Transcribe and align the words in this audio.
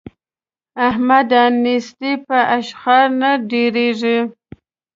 احمده! 0.87 1.43
نېستي 1.63 2.11
په 2.27 2.37
اشخار 2.57 3.05
نه 3.21 3.31
ډېرېږي. 3.51 4.17